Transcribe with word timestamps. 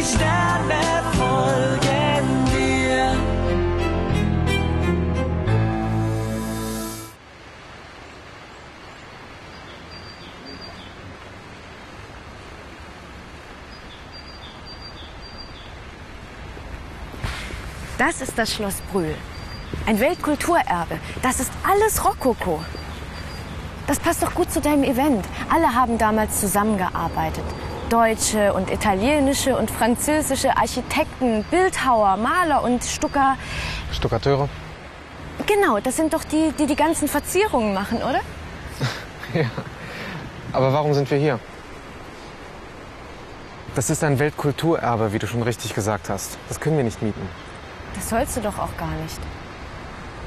die 0.00 0.06
Sterne 0.06 1.02
folgen 1.12 2.44
dir. 2.46 3.16
Das 17.98 18.20
ist 18.22 18.38
das 18.38 18.54
Schloss 18.54 18.74
Brühl. 18.92 19.14
Ein 19.86 20.00
Weltkulturerbe. 20.00 20.98
Das 21.22 21.40
ist 21.40 21.52
alles 21.62 22.04
Rokoko. 22.04 22.60
Das 23.86 23.98
passt 23.98 24.22
doch 24.22 24.34
gut 24.34 24.50
zu 24.50 24.60
deinem 24.60 24.84
Event. 24.84 25.24
Alle 25.52 25.74
haben 25.74 25.98
damals 25.98 26.40
zusammengearbeitet. 26.40 27.44
Deutsche 27.90 28.54
und 28.54 28.70
italienische 28.70 29.56
und 29.56 29.70
französische 29.70 30.56
Architekten, 30.56 31.44
Bildhauer, 31.50 32.16
Maler 32.16 32.62
und 32.62 32.84
Stucker. 32.84 33.36
Stuckateure? 33.92 34.48
Genau, 35.46 35.80
das 35.80 35.96
sind 35.96 36.14
doch 36.14 36.22
die, 36.24 36.52
die 36.58 36.66
die 36.66 36.76
ganzen 36.76 37.08
Verzierungen 37.08 37.74
machen, 37.74 37.98
oder? 37.98 38.20
Ja. 39.34 39.46
Aber 40.52 40.72
warum 40.72 40.92
sind 40.92 41.08
wir 41.08 41.18
hier? 41.18 41.38
Das 43.76 43.88
ist 43.90 44.02
ein 44.02 44.18
Weltkulturerbe, 44.18 45.12
wie 45.12 45.20
du 45.20 45.28
schon 45.28 45.42
richtig 45.42 45.72
gesagt 45.72 46.08
hast. 46.08 46.36
Das 46.48 46.58
können 46.58 46.76
wir 46.76 46.82
nicht 46.82 47.00
mieten. 47.02 47.28
Das 47.94 48.08
sollst 48.08 48.36
du 48.36 48.40
doch 48.40 48.58
auch 48.58 48.76
gar 48.76 48.90
nicht. 49.02 49.20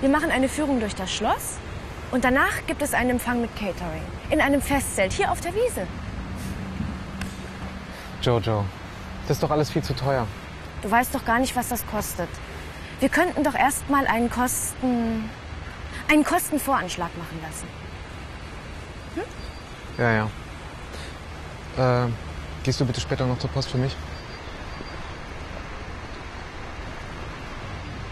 Wir 0.00 0.08
machen 0.08 0.32
eine 0.32 0.48
Führung 0.48 0.80
durch 0.80 0.96
das 0.96 1.12
Schloss 1.12 1.58
und 2.10 2.24
danach 2.24 2.66
gibt 2.66 2.82
es 2.82 2.94
einen 2.94 3.10
Empfang 3.10 3.40
mit 3.40 3.54
Catering. 3.54 4.02
In 4.30 4.40
einem 4.40 4.60
Festzelt 4.60 5.12
hier 5.12 5.30
auf 5.30 5.40
der 5.40 5.54
Wiese. 5.54 5.86
Jojo, 8.22 8.64
das 9.26 9.36
ist 9.36 9.42
doch 9.42 9.50
alles 9.50 9.70
viel 9.70 9.82
zu 9.82 9.94
teuer. 9.94 10.26
Du 10.82 10.90
weißt 10.90 11.14
doch 11.14 11.24
gar 11.24 11.38
nicht, 11.38 11.54
was 11.56 11.68
das 11.68 11.86
kostet. 11.86 12.28
Wir 13.00 13.08
könnten 13.08 13.44
doch 13.44 13.54
erst 13.54 13.88
mal 13.88 14.06
einen 14.06 14.30
Kosten. 14.30 15.28
einen 16.10 16.24
Kostenvoranschlag 16.24 17.10
machen 17.16 17.40
lassen. 17.42 17.68
Ja, 19.98 20.12
ja. 21.76 22.04
Äh, 22.06 22.10
gehst 22.62 22.80
du 22.80 22.84
bitte 22.86 23.00
später 23.00 23.26
noch 23.26 23.38
zur 23.38 23.50
Post 23.50 23.70
für 23.70 23.78
mich? 23.78 23.94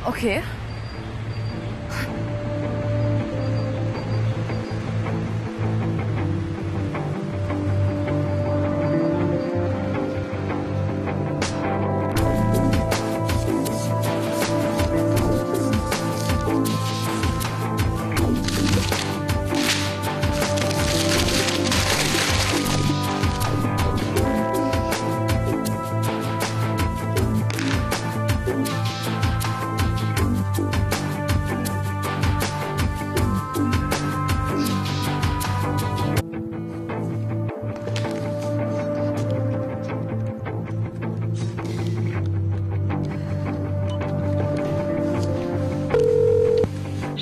Okay. 0.04 0.42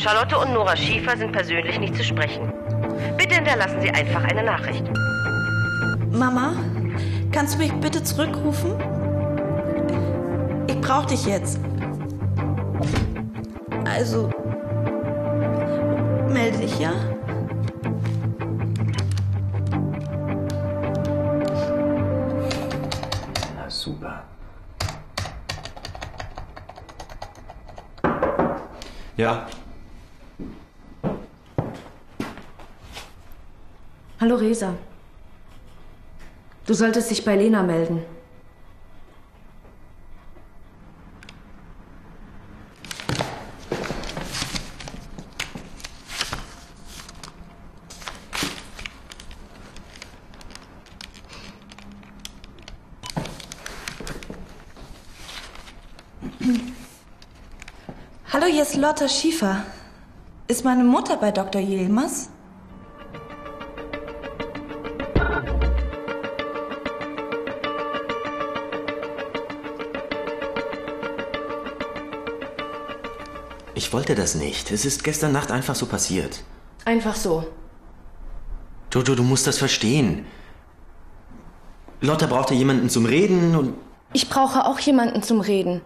Charlotte 0.05 0.37
und 0.37 0.53
Nora 0.53 0.77
Schiefer 0.77 1.17
sind 1.17 1.33
persönlich 1.33 1.81
nicht 1.81 1.97
zu 1.97 2.05
sprechen. 2.05 2.53
Bitte 3.17 3.37
hinterlassen 3.37 3.81
Sie 3.81 3.89
einfach 3.89 4.23
eine 4.25 4.43
Nachricht. 4.43 4.85
Mama, 6.11 6.53
kannst 7.33 7.55
du 7.55 7.59
mich 7.61 7.73
bitte 7.81 8.03
zurückrufen? 8.03 8.75
Ich 10.67 10.79
brauch 10.83 11.07
dich 11.07 11.25
jetzt. 11.25 11.59
Also, 13.87 14.29
melde 16.29 16.59
dich, 16.59 16.79
ja? 16.79 16.93
Na 23.57 23.71
super. 23.71 24.23
Ja, 29.17 29.47
Hallo 34.21 34.37
Resa. 34.37 34.75
Du 36.67 36.73
solltest 36.73 37.11
dich 37.11 37.25
bei 37.25 37.35
Lena 37.35 37.63
melden. 37.63 38.03
Hallo, 58.33 58.47
hier 58.47 58.63
ist 58.63 58.77
Lotta 58.77 59.09
Schiefer. 59.09 59.65
Ist 60.47 60.65
meine 60.65 60.85
Mutter 60.85 61.17
bei 61.17 61.33
Dr. 61.33 61.61
Yilmaz? 61.61 62.31
Ich 73.75 73.93
wollte 73.93 74.15
das 74.15 74.35
nicht. 74.35 74.71
Es 74.71 74.85
ist 74.85 75.05
gestern 75.05 75.33
Nacht 75.33 75.51
einfach 75.51 75.75
so 75.75 75.87
passiert. 75.87 76.43
Einfach 76.85 77.17
so. 77.17 77.47
Jojo, 78.93 79.15
du 79.15 79.23
musst 79.23 79.47
das 79.47 79.59
verstehen. 79.59 80.25
Lotta 82.01 82.27
brauchte 82.27 82.55
jemanden 82.55 82.89
zum 82.89 83.07
Reden 83.07 83.57
und 83.57 83.75
Ich 84.13 84.29
brauche 84.29 84.67
auch 84.67 84.79
jemanden 84.79 85.23
zum 85.23 85.41
Reden. 85.41 85.81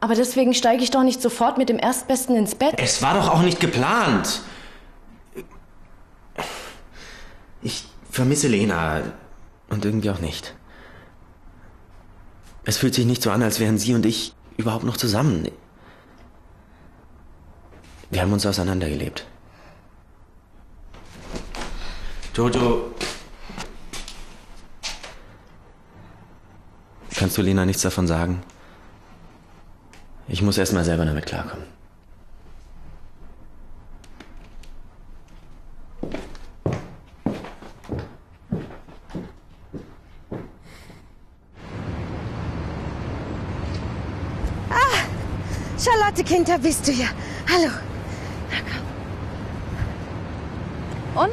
Aber 0.00 0.14
deswegen 0.14 0.54
steige 0.54 0.82
ich 0.82 0.90
doch 0.90 1.02
nicht 1.02 1.22
sofort 1.22 1.56
mit 1.58 1.68
dem 1.68 1.78
Erstbesten 1.78 2.36
ins 2.36 2.54
Bett. 2.54 2.74
es 2.76 3.00
war 3.02 3.14
doch 3.14 3.28
auch 3.30 3.42
nicht 3.42 3.58
geplant. 3.58 4.42
Ich 7.62 7.86
vermisse 8.10 8.48
Lena 8.48 9.00
und 9.70 9.84
irgendwie 9.84 10.10
auch 10.10 10.20
nicht. 10.20 10.54
Es 12.64 12.76
fühlt 12.76 12.94
sich 12.94 13.06
nicht 13.06 13.22
so 13.22 13.30
an, 13.30 13.42
als 13.42 13.60
wären 13.60 13.78
sie 13.78 13.94
und 13.94 14.04
ich 14.06 14.34
überhaupt 14.56 14.84
noch 14.84 14.96
zusammen. 14.96 15.48
Wir 18.14 18.22
haben 18.22 18.32
uns 18.32 18.46
auseinandergelebt. 18.46 19.26
Jojo. 22.32 22.94
Kannst 27.16 27.36
du 27.36 27.42
Lena 27.42 27.64
nichts 27.64 27.82
davon 27.82 28.06
sagen? 28.06 28.40
Ich 30.28 30.42
muss 30.42 30.58
erst 30.58 30.74
mal 30.74 30.84
selber 30.84 31.04
damit 31.04 31.26
klarkommen. 31.26 31.66
Charlotte, 45.76 46.22
Kind, 46.22 46.48
da 46.48 46.58
bist 46.58 46.86
du 46.86 46.92
ja. 46.92 47.08
Hallo. 47.52 47.72
Und? 51.14 51.32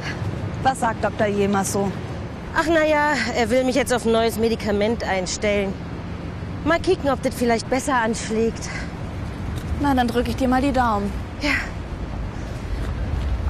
Was 0.63 0.79
sagt 0.79 1.03
Dr. 1.03 1.27
Yilmaz 1.27 1.73
so? 1.73 1.91
Ach 2.55 2.67
naja, 2.67 3.13
er 3.35 3.49
will 3.49 3.63
mich 3.63 3.75
jetzt 3.75 3.93
auf 3.93 4.05
ein 4.05 4.11
neues 4.11 4.37
Medikament 4.37 5.03
einstellen. 5.03 5.73
Mal 6.65 6.79
kicken, 6.79 7.09
ob 7.09 7.21
das 7.23 7.33
vielleicht 7.33 7.69
besser 7.69 7.95
anschlägt. 7.95 8.69
Na, 9.79 9.95
dann 9.95 10.07
drücke 10.07 10.29
ich 10.29 10.35
dir 10.35 10.47
mal 10.47 10.61
die 10.61 10.71
Daumen. 10.71 11.11
Ja. 11.41 11.53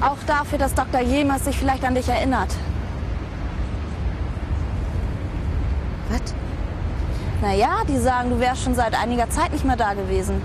Auch 0.08 0.18
dafür, 0.26 0.58
dass 0.58 0.74
Dr. 0.74 1.02
Yilmaz 1.02 1.46
sich 1.46 1.58
vielleicht 1.58 1.84
an 1.84 1.96
dich 1.96 2.08
erinnert. 2.08 2.56
Was? 6.10 6.34
Naja, 7.42 7.84
die 7.88 7.98
sagen, 7.98 8.30
du 8.30 8.40
wärst 8.40 8.64
schon 8.64 8.76
seit 8.76 8.96
einiger 8.96 9.30
Zeit 9.30 9.52
nicht 9.52 9.66
mehr 9.66 9.76
da 9.76 9.94
gewesen. 9.94 10.42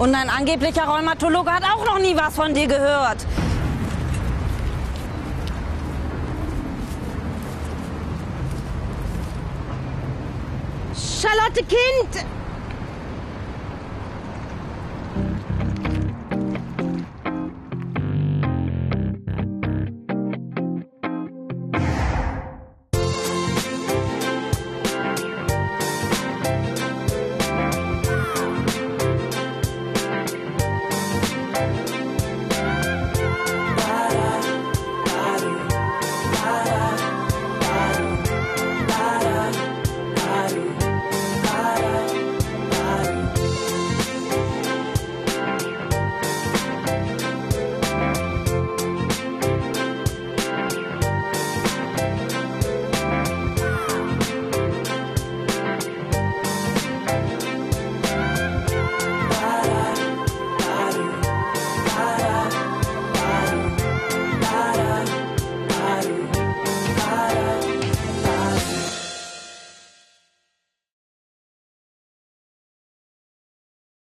Und 0.00 0.14
ein 0.14 0.30
angeblicher 0.30 0.84
Rheumatologe 0.84 1.50
hat 1.52 1.62
auch 1.62 1.84
noch 1.84 1.98
nie 1.98 2.16
was 2.16 2.34
von 2.34 2.54
dir 2.54 2.66
gehört. 2.66 3.26
Charlotte 10.94 11.62
Kind! 11.64 12.24